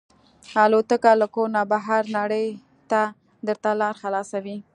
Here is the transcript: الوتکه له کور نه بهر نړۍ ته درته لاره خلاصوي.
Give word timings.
الوتکه 0.63 1.11
له 1.21 1.27
کور 1.33 1.47
نه 1.55 1.61
بهر 1.71 2.01
نړۍ 2.17 2.47
ته 2.91 3.01
درته 3.47 3.69
لاره 3.79 3.99
خلاصوي. 4.01 4.57